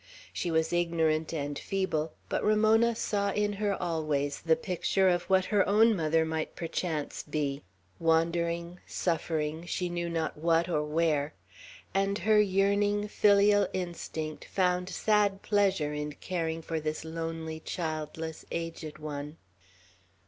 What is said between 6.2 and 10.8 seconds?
might perchance be, wandering, suffering, she knew not what